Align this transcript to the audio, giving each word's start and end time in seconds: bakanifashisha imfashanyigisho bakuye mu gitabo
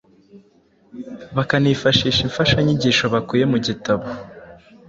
bakanifashisha 1.35 2.19
imfashanyigisho 2.27 3.05
bakuye 3.13 3.43
mu 3.51 3.57
gitabo 3.65 4.05